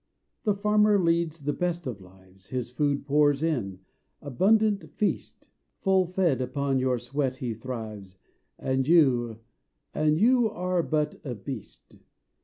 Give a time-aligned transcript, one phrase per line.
[0.45, 3.81] The farmer leads the best of lives, His food pours in:
[4.19, 5.47] abundant feast;
[5.81, 8.15] Full fed upon your sweat he thrives;
[8.57, 9.41] And you
[9.93, 11.99] and you are but a beast!